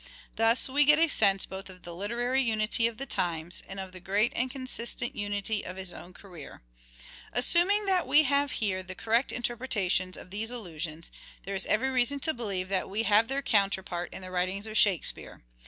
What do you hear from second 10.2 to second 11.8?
of these allusions, there is